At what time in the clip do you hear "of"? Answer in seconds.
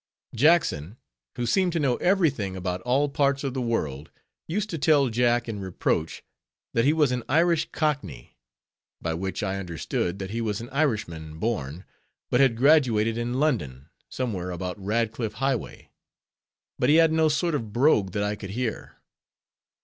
3.43-3.53, 17.53-17.71